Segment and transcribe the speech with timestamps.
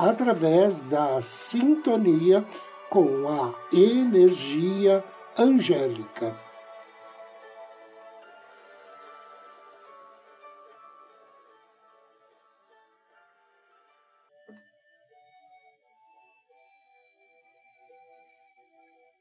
[0.00, 2.42] através da sintonia
[2.88, 5.04] com a energia
[5.38, 6.34] angélica.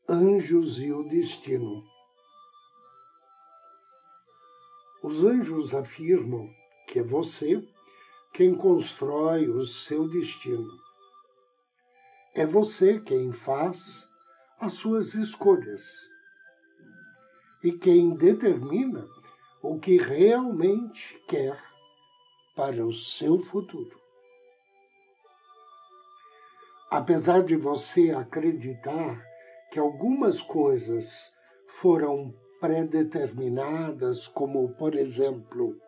[0.08, 1.84] Anjos e o destino.
[5.04, 6.50] Os anjos afirmam
[6.88, 7.62] que é você
[8.34, 10.70] quem constrói o seu destino.
[12.34, 14.08] É você quem faz
[14.60, 15.84] as suas escolhas
[17.64, 19.06] e quem determina
[19.62, 21.62] o que realmente quer
[22.56, 24.00] para o seu futuro.
[26.90, 29.24] Apesar de você acreditar
[29.72, 31.32] que algumas coisas
[31.68, 35.80] foram predeterminadas, como, por exemplo,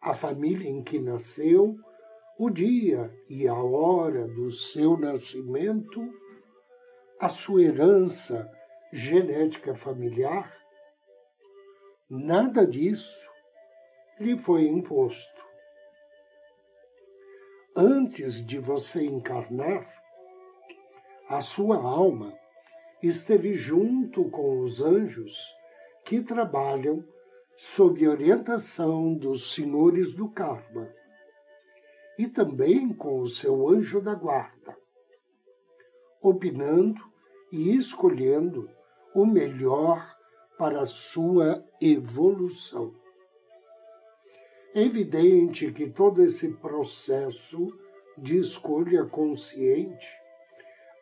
[0.00, 1.76] a família em que nasceu,
[2.38, 6.00] o dia e a hora do seu nascimento,
[7.18, 8.50] a sua herança
[8.90, 10.56] genética familiar,
[12.08, 13.28] nada disso
[14.18, 15.40] lhe foi imposto.
[17.76, 19.86] Antes de você encarnar,
[21.28, 22.36] a sua alma
[23.02, 25.54] esteve junto com os anjos
[26.04, 27.04] que trabalham
[27.62, 30.90] sob orientação dos senhores do karma
[32.18, 34.74] e também com o seu anjo da guarda,
[36.22, 37.02] opinando
[37.52, 38.66] e escolhendo
[39.14, 40.16] o melhor
[40.56, 42.94] para a sua evolução.
[44.74, 47.78] É evidente que todo esse processo
[48.16, 50.08] de escolha consciente,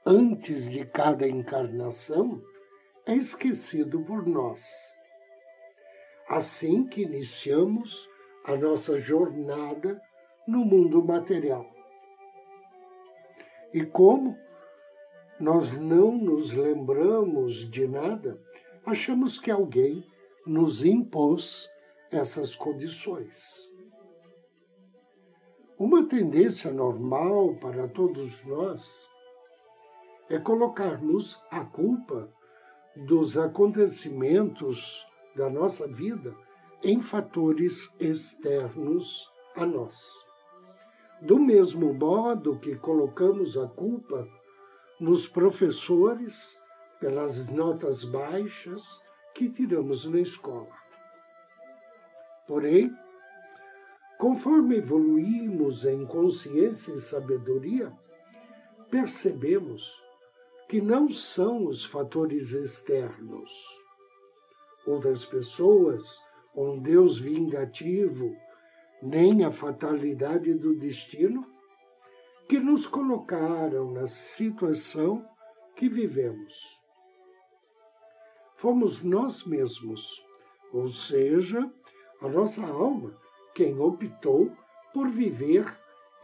[0.04, 2.42] antes de cada encarnação,
[3.06, 4.97] é esquecido por nós
[6.28, 8.08] assim que iniciamos
[8.44, 10.00] a nossa jornada
[10.46, 11.66] no mundo material.
[13.72, 14.36] E como
[15.40, 18.40] nós não nos lembramos de nada,
[18.84, 20.04] achamos que alguém
[20.46, 21.68] nos impôs
[22.10, 23.68] essas condições.
[25.78, 29.08] Uma tendência normal para todos nós
[30.28, 32.32] é colocarmos a culpa
[32.96, 35.07] dos acontecimentos
[35.38, 36.34] da nossa vida
[36.82, 40.26] em fatores externos a nós.
[41.22, 44.28] Do mesmo modo que colocamos a culpa
[45.00, 46.58] nos professores
[46.98, 49.00] pelas notas baixas
[49.32, 50.76] que tiramos na escola.
[52.48, 52.92] Porém,
[54.18, 57.92] conforme evoluímos em consciência e sabedoria,
[58.90, 60.02] percebemos
[60.68, 63.52] que não são os fatores externos
[64.88, 66.22] outras pessoas,
[66.54, 68.34] um Deus vingativo,
[69.02, 71.46] nem a fatalidade do destino,
[72.48, 75.24] que nos colocaram na situação
[75.76, 76.80] que vivemos.
[78.54, 80.24] Fomos nós mesmos,
[80.72, 81.70] ou seja,
[82.20, 83.16] a nossa alma,
[83.54, 84.50] quem optou
[84.92, 85.64] por viver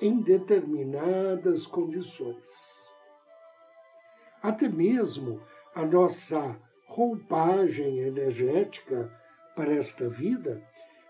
[0.00, 2.92] em determinadas condições.
[4.42, 5.40] Até mesmo
[5.74, 9.10] a nossa roupagem energética
[9.56, 10.62] para esta vida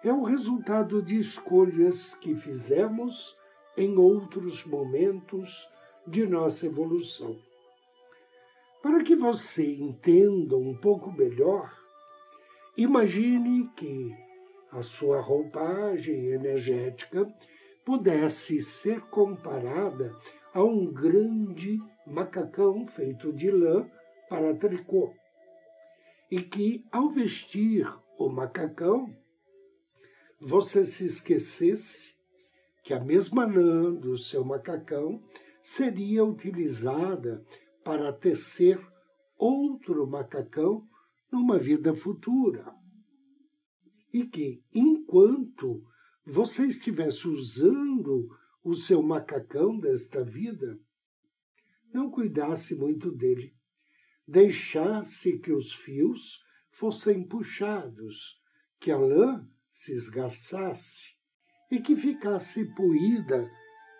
[0.02, 3.36] é o resultado de escolhas que fizemos
[3.76, 5.68] em outros momentos
[6.06, 7.36] de nossa evolução.
[8.82, 11.74] Para que você entenda um pouco melhor,
[12.76, 14.14] imagine que
[14.70, 17.26] a sua roupagem energética
[17.84, 20.14] pudesse ser comparada
[20.52, 23.88] a um grande macacão feito de lã
[24.28, 25.14] para tricô
[26.34, 27.86] e que, ao vestir
[28.18, 29.16] o macacão,
[30.40, 32.12] você se esquecesse
[32.82, 35.22] que a mesma lã do seu macacão
[35.62, 37.46] seria utilizada
[37.84, 38.84] para tecer
[39.38, 40.84] outro macacão
[41.30, 42.74] numa vida futura.
[44.12, 45.84] E que, enquanto
[46.26, 48.28] você estivesse usando
[48.64, 50.80] o seu macacão desta vida,
[51.92, 53.53] não cuidasse muito dele
[54.26, 56.40] deixasse que os fios
[56.70, 58.40] fossem puxados,
[58.80, 61.14] que a lã se esgarçasse
[61.70, 63.50] e que ficasse poída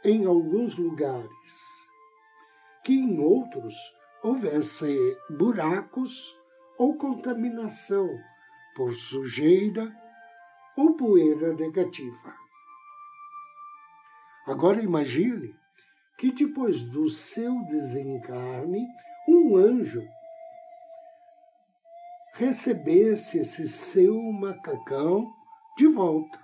[0.04, 1.28] em alguns lugares,
[2.84, 3.74] que em outros
[4.22, 4.96] houvesse
[5.30, 6.34] buracos
[6.78, 8.08] ou contaminação
[8.74, 9.94] por sujeira
[10.76, 12.34] ou poeira negativa.
[14.46, 15.54] Agora imagine
[16.18, 18.86] que depois do seu desencarne,
[19.44, 20.08] um anjo
[22.32, 25.30] recebesse esse seu macacão
[25.76, 26.38] de volta,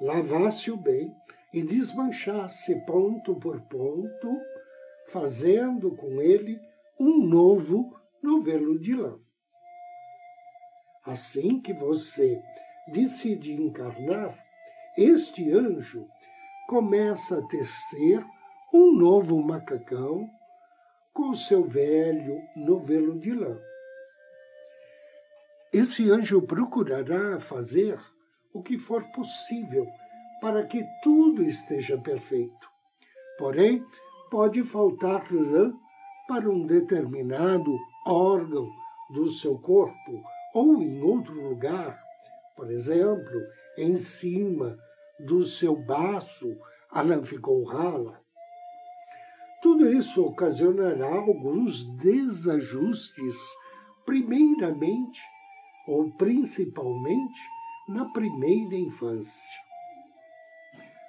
[0.00, 1.14] lavasse-o bem
[1.54, 4.36] e desmanchasse ponto por ponto,
[5.06, 6.60] fazendo com ele
[6.98, 9.16] um novo novelo de lã.
[11.06, 12.42] Assim que você
[12.88, 14.36] decide encarnar,
[14.96, 16.06] este anjo
[16.66, 18.26] começa a tecer
[18.74, 20.28] um novo macacão
[21.18, 23.58] com seu velho novelo de lã.
[25.72, 27.98] Esse anjo procurará fazer
[28.54, 29.84] o que for possível
[30.40, 32.70] para que tudo esteja perfeito.
[33.36, 33.84] Porém,
[34.30, 35.74] pode faltar lã
[36.28, 37.76] para um determinado
[38.06, 38.70] órgão
[39.10, 40.22] do seu corpo
[40.54, 42.00] ou em outro lugar,
[42.54, 43.42] por exemplo,
[43.76, 44.78] em cima
[45.18, 46.56] do seu baço,
[46.88, 48.27] a lã ficou rala.
[49.60, 53.36] Tudo isso ocasionará alguns desajustes,
[54.06, 55.20] primeiramente
[55.86, 57.40] ou principalmente
[57.88, 59.58] na primeira infância.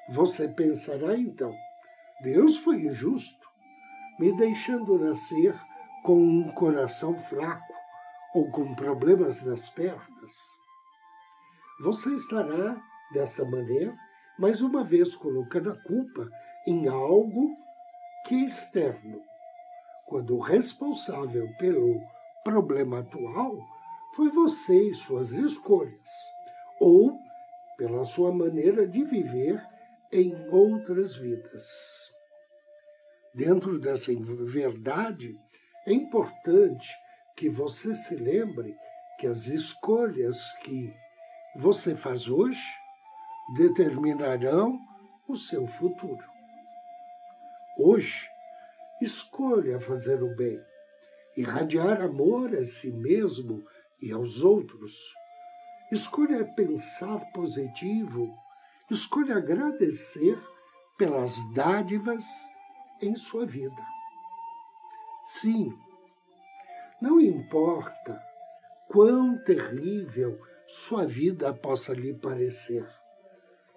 [0.09, 1.53] Você pensará então,
[2.23, 3.47] Deus foi injusto,
[4.19, 5.55] me deixando nascer
[6.03, 7.73] com um coração fraco
[8.33, 10.33] ou com problemas nas pernas.
[11.81, 12.81] Você estará,
[13.13, 13.95] desta maneira,
[14.39, 16.29] mais uma vez colocando a culpa
[16.65, 17.55] em algo
[18.29, 19.23] que externo,
[20.05, 21.99] quando o responsável pelo
[22.43, 23.57] problema atual
[24.15, 26.09] foi você e suas escolhas,
[26.79, 27.17] ou
[27.75, 29.59] pela sua maneira de viver
[30.11, 31.63] em outras vidas.
[33.33, 35.35] Dentro dessa verdade,
[35.87, 36.87] é importante
[37.35, 38.77] que você se lembre
[39.19, 40.93] que as escolhas que
[41.55, 42.61] você faz hoje
[43.55, 44.79] determinarão
[45.27, 46.28] o seu futuro.
[47.81, 48.27] Hoje,
[49.01, 50.61] escolha fazer o bem,
[51.35, 53.65] irradiar amor a si mesmo
[54.01, 54.93] e aos outros.
[55.91, 58.29] Escolha pensar positivo
[58.89, 60.41] Escolha agradecer
[60.97, 62.25] pelas dádivas
[62.99, 63.85] em sua vida.
[65.27, 65.71] Sim,
[66.99, 68.19] não importa
[68.87, 72.83] quão terrível sua vida possa lhe parecer,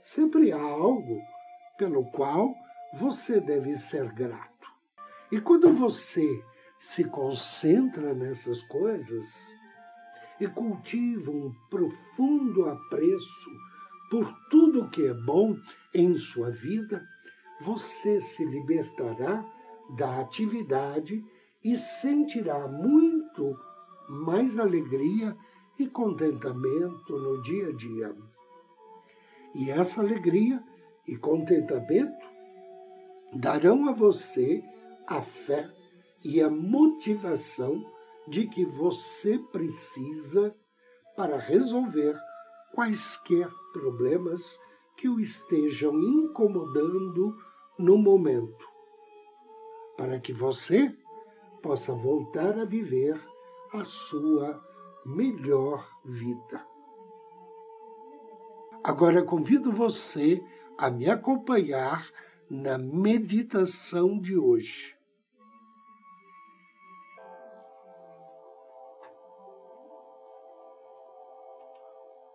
[0.01, 1.21] sempre há algo
[1.77, 2.55] pelo qual
[2.93, 4.69] você deve ser grato.
[5.31, 6.45] E quando você
[6.79, 9.55] se concentra nessas coisas
[10.39, 13.51] e cultiva um profundo apreço
[14.11, 15.57] por tudo que é bom
[15.95, 17.03] em sua vida,
[17.61, 19.45] você se libertará
[19.97, 21.25] da atividade
[21.65, 23.57] e sentirá muito
[24.09, 25.37] mais alegria
[25.79, 28.17] e contentamento no dia a dia.
[29.55, 30.63] E essa alegria
[31.07, 32.27] e contentamento
[33.33, 34.63] darão a você
[35.07, 35.69] a fé
[36.25, 37.85] e a motivação
[38.29, 40.55] de que você precisa
[41.17, 42.17] para resolver
[42.75, 44.59] quaisquer problemas
[44.97, 47.37] que o estejam incomodando
[47.79, 48.67] no momento,
[49.97, 50.95] para que você
[51.61, 53.21] possa voltar a viver
[53.73, 54.63] a sua
[55.05, 56.65] melhor vida.
[58.85, 60.45] Agora convido você
[60.77, 62.09] a me acompanhar
[62.53, 64.95] na meditação de hoje.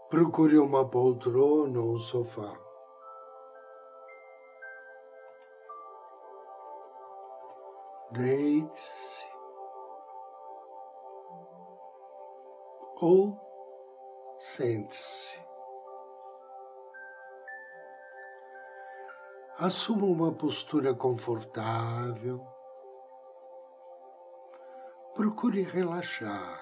[0.10, 2.60] Procure uma poltrona ou um sofá.
[8.12, 9.28] Deite-se
[13.00, 13.38] ou
[14.40, 15.47] sente-se.
[19.60, 22.46] Assuma uma postura confortável.
[25.16, 26.62] Procure relaxar.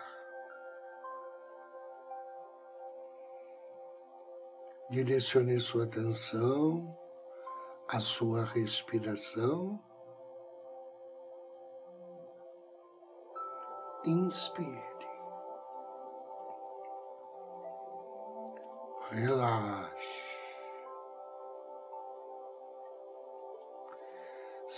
[4.90, 6.98] Direcione sua atenção
[7.90, 9.78] à sua respiração.
[14.06, 14.96] Inspire.
[19.10, 19.85] Relaxe.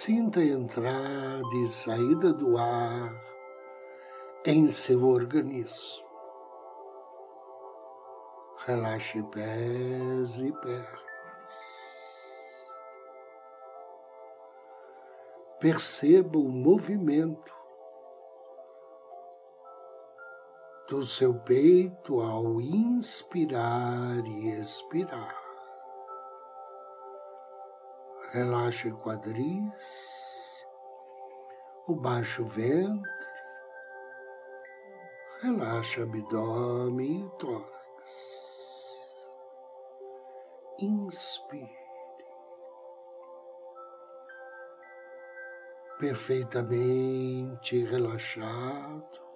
[0.07, 3.13] Sinta a entrada e saída do ar
[4.45, 6.07] em seu organismo.
[8.65, 11.55] Relaxe pés e pernas.
[15.59, 17.53] Perceba o movimento
[20.87, 25.46] do seu peito ao inspirar e expirar.
[28.31, 30.65] Relaxe quadris,
[31.87, 33.09] o baixo ventre,
[35.41, 37.77] relaxe abdômen e tórax.
[40.79, 41.77] Inspire.
[45.97, 49.27] Perfeitamente relaxado.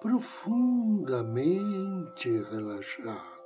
[0.00, 3.37] profundamente relaxado.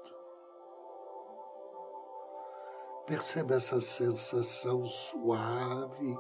[3.06, 6.16] Percebe essa sensação suave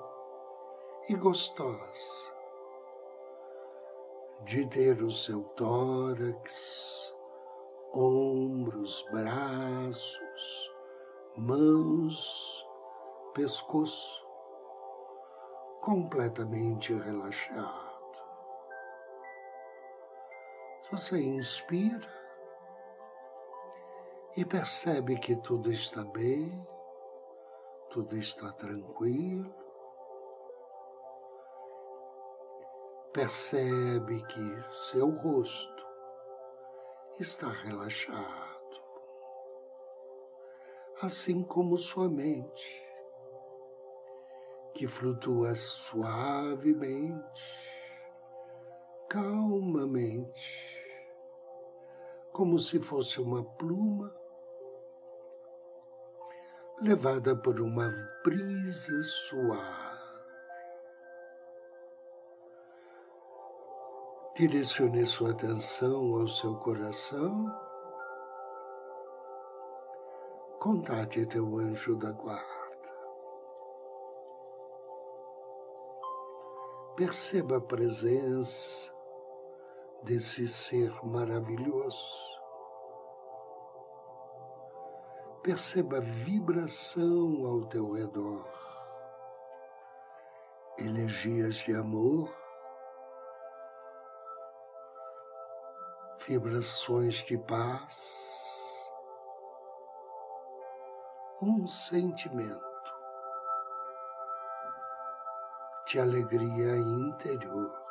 [1.08, 2.32] e gostosa
[4.44, 7.14] de ter o seu tórax,
[7.94, 10.72] ombros, braços,
[11.36, 12.66] mãos,
[13.32, 14.26] pescoço
[15.80, 17.92] completamente relaxado.
[20.90, 22.21] Você inspira
[24.34, 26.66] e percebe que tudo está bem,
[27.90, 29.54] tudo está tranquilo.
[33.12, 35.86] Percebe que seu rosto
[37.20, 38.82] está relaxado,
[41.02, 42.82] assim como sua mente,
[44.72, 47.22] que flutua suavemente,
[49.10, 50.72] calmamente
[52.32, 54.21] como se fosse uma pluma
[56.82, 57.88] levada por uma
[58.24, 59.92] brisa suave.
[64.34, 67.46] Direcione sua atenção ao seu coração.
[70.58, 72.62] Contate teu anjo da guarda.
[76.96, 78.92] Perceba a presença
[80.02, 82.31] desse ser maravilhoso.
[85.42, 88.46] Perceba a vibração ao teu redor,
[90.78, 92.32] energias de amor,
[96.28, 98.88] vibrações de paz,
[101.42, 102.94] um sentimento
[105.88, 107.82] de alegria interior.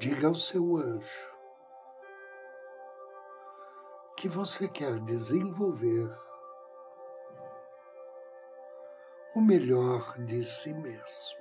[0.00, 1.37] Diga ao seu anjo
[4.18, 6.12] que você quer desenvolver
[9.32, 11.38] o melhor de si mesmo.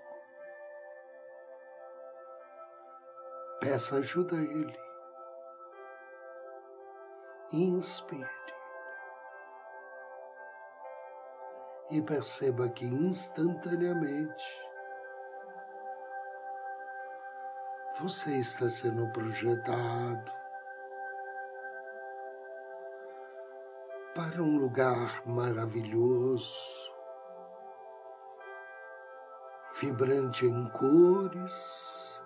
[3.60, 4.80] Peça ajuda a ele.
[7.52, 8.30] Inspire.
[11.90, 14.68] E perceba que instantaneamente
[18.00, 20.37] Você está sendo projetado
[24.30, 26.92] para um lugar maravilhoso,
[29.80, 32.20] vibrante em cores,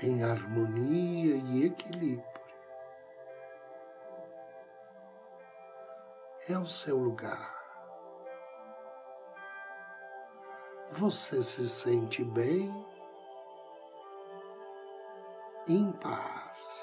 [0.00, 2.32] em harmonia e equilíbrio.
[6.48, 7.60] É o seu lugar.
[10.92, 12.70] Você se sente bem
[15.66, 16.81] em paz.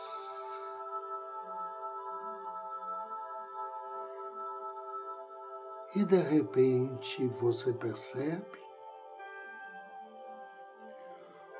[5.95, 8.59] E de repente você percebe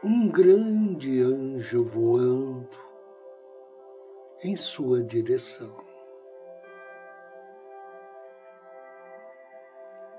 [0.04, 2.78] um grande anjo voando
[4.44, 5.76] em sua direção.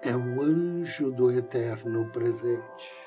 [0.03, 3.01] É o anjo do eterno presente.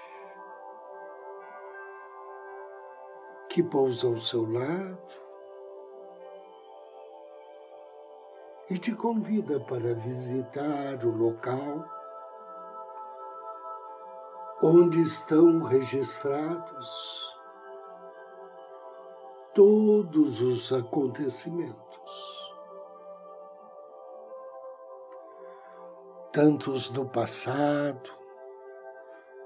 [3.53, 5.22] que pousa ao seu lado
[8.69, 11.83] e te convida para visitar o local
[14.61, 17.23] onde estão registrados
[19.53, 22.53] todos os acontecimentos,
[26.31, 28.09] tanto os do passado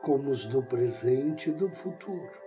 [0.04, 2.47] como os do presente e do futuro.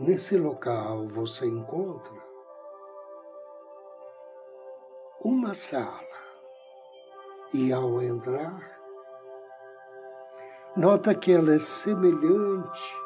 [0.00, 2.14] Nesse local você encontra
[5.22, 6.08] uma sala
[7.52, 8.80] e ao entrar,
[10.74, 12.96] nota que ela é semelhante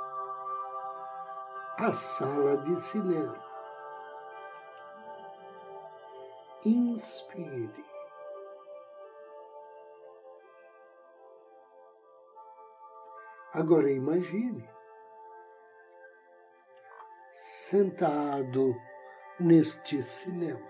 [1.78, 3.44] a sala de cinema.
[6.64, 7.84] Inspire.
[13.52, 14.74] Agora imagine
[17.75, 18.73] sentado
[19.40, 20.64] neste cinema.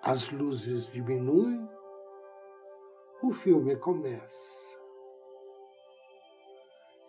[0.00, 1.68] As luzes diminuem,
[3.24, 4.78] o filme começa.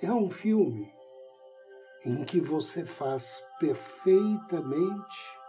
[0.02, 0.92] É um filme
[2.06, 5.40] em que você faz perfeitamente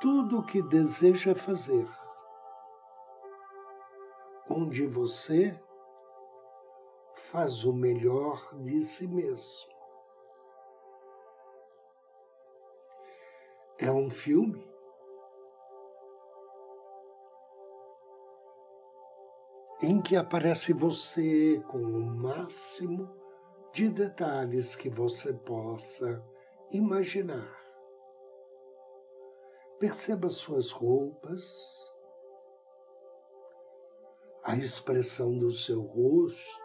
[0.00, 1.88] tudo o que deseja fazer,
[4.50, 5.56] onde você
[7.32, 9.72] faz o melhor de si mesmo.
[13.78, 14.70] É um filme
[19.80, 23.10] em que aparece você com o máximo
[23.72, 26.22] de detalhes que você possa
[26.70, 27.58] imaginar.
[29.80, 31.42] Perceba suas roupas,
[34.44, 36.61] a expressão do seu rosto,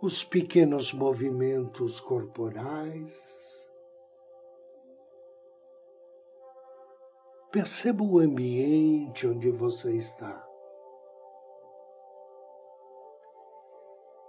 [0.00, 3.50] os pequenos movimentos corporais,
[7.50, 10.46] Perceba o ambiente onde você está.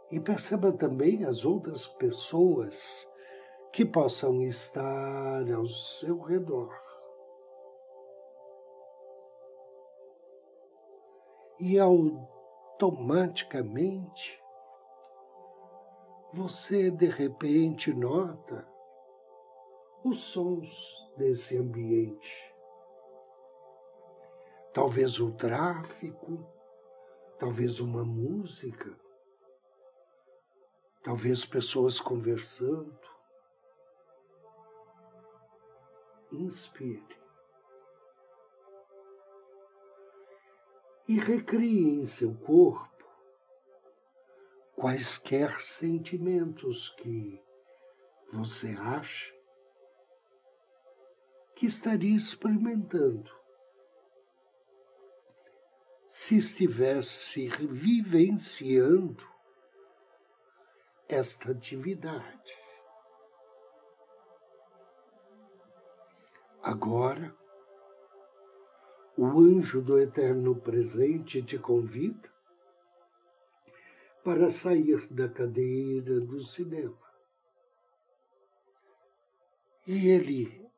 [0.10, 3.08] E perceba também as outras pessoas
[3.72, 6.76] que possam estar ao seu redor.
[11.60, 14.41] E automaticamente
[16.34, 18.68] você de repente nota
[20.04, 22.52] os sons desse ambiente
[24.74, 26.46] talvez o tráfico,
[27.38, 28.98] talvez uma música,
[31.04, 33.00] talvez pessoas conversando.
[36.32, 37.20] Inspire.
[41.08, 42.91] E recrie em seu corpo
[44.76, 47.42] quaisquer sentimentos que
[48.32, 49.34] você acha
[51.56, 53.32] que estaria experimentando
[56.08, 59.26] se estivesse vivenciando
[61.08, 62.54] esta atividade.
[66.64, 67.36] Agora,
[69.18, 72.30] o anjo do eterno presente te convida
[74.24, 76.98] para sair da cadeira do cinema.
[79.88, 80.70] E ele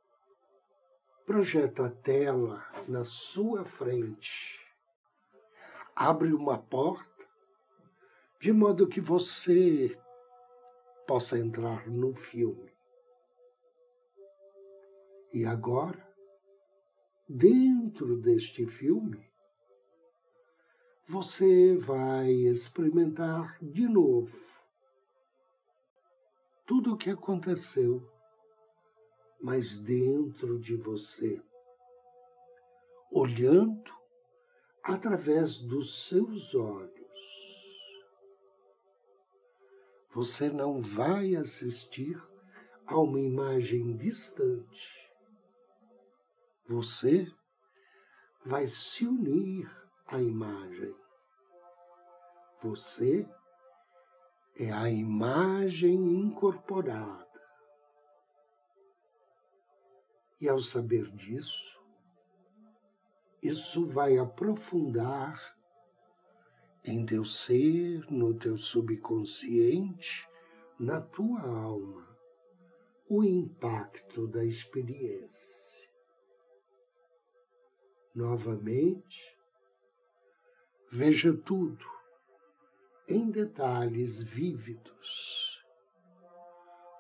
[1.25, 4.63] projeta a tela na sua frente
[5.95, 7.27] abre uma porta
[8.39, 9.97] de modo que você
[11.07, 12.73] possa entrar no filme.
[15.31, 16.05] E agora,
[17.27, 19.31] dentro deste filme,
[21.07, 24.53] você vai experimentar de novo
[26.65, 28.09] tudo o que aconteceu,
[29.41, 31.41] mas dentro de você,
[33.11, 33.91] olhando
[34.81, 36.93] através dos seus olhos.
[40.13, 42.21] Você não vai assistir
[42.85, 45.11] a uma imagem distante.
[46.67, 47.29] Você
[48.45, 49.82] vai se unir
[50.13, 50.95] à imagem.
[52.61, 53.27] Você
[54.55, 57.27] é a imagem incorporada.
[60.39, 61.81] E ao saber disso,
[63.41, 65.57] isso vai aprofundar
[66.85, 70.27] em teu ser, no teu subconsciente,
[70.77, 72.17] na tua alma,
[73.09, 75.89] o impacto da experiência.
[78.13, 79.32] Novamente,
[80.93, 81.83] veja tudo
[83.07, 85.59] em detalhes vívidos.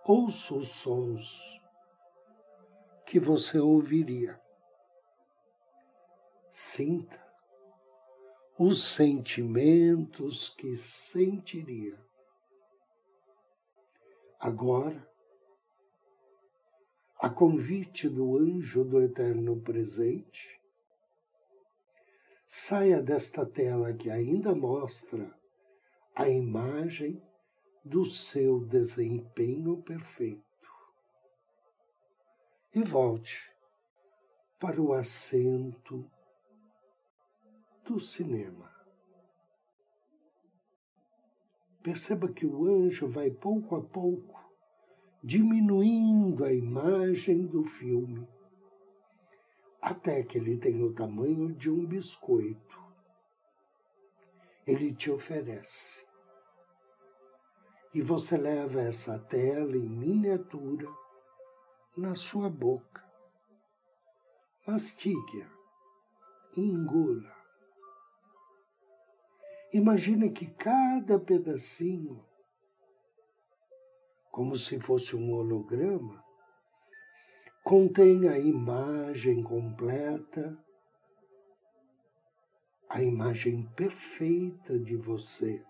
[0.03, 1.61] Ouça os sons
[3.05, 4.41] que você ouviria
[6.49, 7.23] sinta
[8.57, 12.03] os sentimentos que sentiria.
[14.39, 15.07] Agora,
[17.19, 20.62] a convite do anjo do eterno presente,
[22.55, 25.35] saia desta tela que ainda mostra
[26.15, 27.19] a imagem
[27.83, 30.43] do seu desempenho perfeito
[32.75, 33.51] e volte
[34.59, 36.07] para o assento
[37.83, 38.71] do cinema.
[41.81, 44.39] perceba que o anjo vai pouco a pouco
[45.23, 48.27] diminuindo a imagem do filme,
[49.83, 52.81] até que ele tem o tamanho de um biscoito.
[54.65, 56.07] Ele te oferece.
[57.93, 60.87] E você leva essa tela em miniatura
[61.97, 63.03] na sua boca.
[64.65, 65.51] Mastigue-a,
[66.57, 67.35] engula.
[69.73, 72.25] Imagine que cada pedacinho
[74.31, 76.22] como se fosse um holograma,
[77.63, 80.57] contém a imagem completa,
[82.89, 85.63] a imagem perfeita de você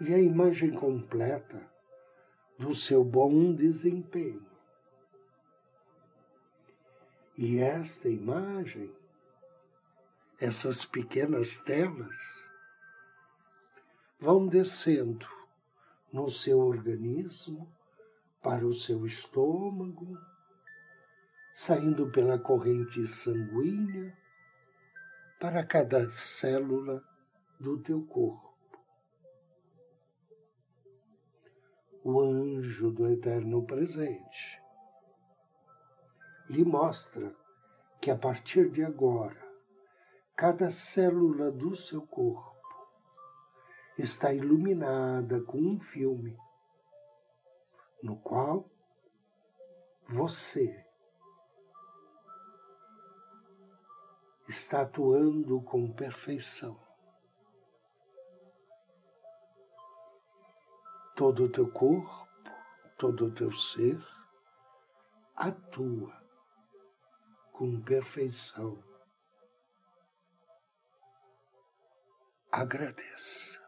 [0.00, 1.68] e a imagem completa
[2.56, 4.46] do seu bom desempenho.
[7.36, 8.94] E esta imagem,
[10.38, 12.48] essas pequenas telas,
[14.18, 15.26] vão descendo
[16.12, 17.70] no seu organismo,
[18.42, 20.18] para o seu estômago,
[21.52, 24.16] saindo pela corrente sanguínea
[25.38, 27.02] para cada célula
[27.58, 28.50] do teu corpo.
[32.02, 34.62] O anjo do eterno presente
[36.48, 37.34] lhe mostra
[38.00, 39.36] que a partir de agora,
[40.34, 42.56] cada célula do seu corpo
[43.98, 46.36] está iluminada com um filme
[48.02, 48.68] no qual
[50.08, 50.86] você
[54.48, 56.80] está atuando com perfeição.
[61.14, 62.28] Todo o teu corpo,
[62.98, 64.02] todo o teu ser
[65.36, 66.20] atua
[67.52, 68.82] com perfeição.
[72.50, 73.59] Agradeça.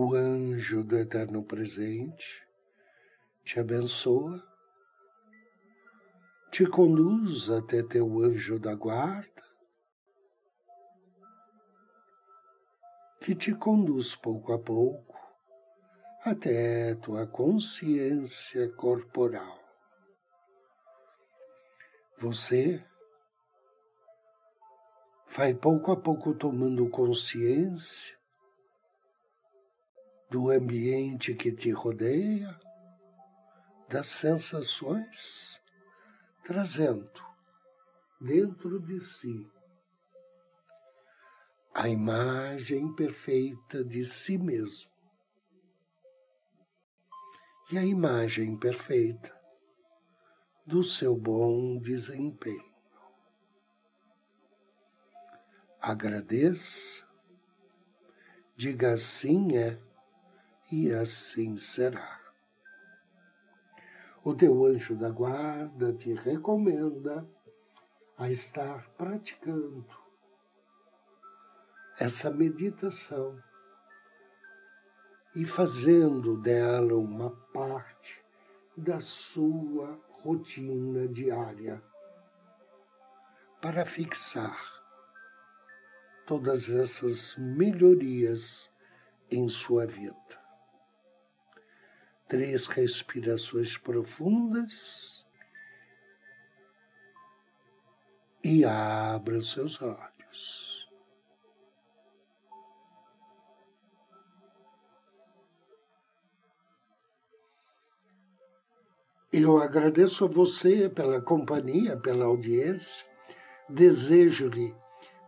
[0.00, 2.46] O anjo do eterno presente
[3.42, 4.40] te abençoa,
[6.52, 9.42] te conduz até teu anjo da guarda,
[13.20, 15.18] que te conduz pouco a pouco
[16.24, 19.58] até tua consciência corporal.
[22.18, 22.86] Você
[25.28, 28.17] vai pouco a pouco tomando consciência
[30.30, 32.58] do ambiente que te rodeia,
[33.88, 35.60] das sensações,
[36.44, 37.10] trazendo
[38.20, 39.50] dentro de si
[41.72, 44.90] a imagem perfeita de si mesmo
[47.70, 49.32] e a imagem perfeita
[50.66, 52.68] do seu bom desempenho.
[55.80, 57.06] Agradeça,
[58.56, 59.87] diga assim é
[60.70, 62.20] e assim será.
[64.22, 67.26] O teu anjo da guarda te recomenda
[68.18, 69.86] a estar praticando
[71.98, 73.42] essa meditação
[75.34, 78.22] e fazendo dela uma parte
[78.76, 81.82] da sua rotina diária
[83.60, 84.58] para fixar
[86.26, 88.70] todas essas melhorias
[89.30, 90.47] em sua vida
[92.28, 95.26] três respirações profundas
[98.44, 100.88] e abra os seus olhos.
[109.30, 113.06] Eu agradeço a você pela companhia, pela audiência.
[113.68, 114.74] Desejo-lhe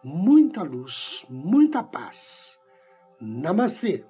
[0.02, 2.58] muita luz, muita paz.
[3.20, 4.04] Namastê.